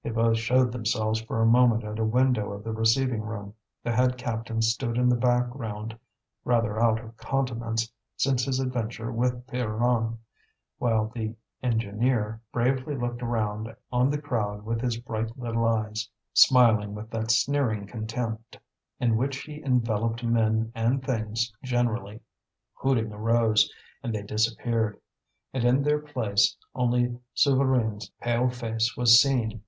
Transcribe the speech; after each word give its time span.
They 0.00 0.10
both 0.10 0.38
showed 0.38 0.70
themselves 0.70 1.20
for 1.22 1.42
a 1.42 1.44
moment 1.44 1.82
at 1.82 1.98
a 1.98 2.04
window 2.04 2.52
of 2.52 2.62
the 2.62 2.70
receiving 2.72 3.20
room; 3.22 3.52
the 3.82 3.90
head 3.90 4.16
captain 4.16 4.62
stood 4.62 4.96
in 4.96 5.08
the 5.08 5.16
background, 5.16 5.98
rather 6.44 6.80
out 6.80 7.00
of 7.00 7.16
countenance 7.16 7.92
since 8.16 8.44
his 8.44 8.60
adventure 8.60 9.10
with 9.10 9.44
Pierronne, 9.48 10.18
while 10.78 11.08
the 11.12 11.34
engineer 11.64 12.40
bravely 12.52 12.94
looked 12.94 13.22
round 13.22 13.74
on 13.90 14.08
the 14.08 14.22
crowd 14.22 14.62
with 14.64 14.80
his 14.80 14.98
bright 14.98 15.36
little 15.36 15.66
eyes, 15.66 16.08
smiling 16.32 16.94
with 16.94 17.10
that 17.10 17.32
sneering 17.32 17.88
contempt 17.88 18.58
in 19.00 19.16
which 19.16 19.38
he 19.38 19.64
enveloped 19.64 20.22
men 20.22 20.70
and 20.76 21.02
things 21.04 21.52
generally. 21.64 22.20
Hooting 22.74 23.12
arose, 23.12 23.68
and 24.00 24.14
they 24.14 24.22
disappeared. 24.22 25.00
And 25.52 25.64
in 25.64 25.82
their 25.82 25.98
place 25.98 26.56
only 26.72 27.18
Souvarine's 27.34 28.08
pale 28.20 28.48
face 28.48 28.96
was 28.96 29.20
seen. 29.20 29.60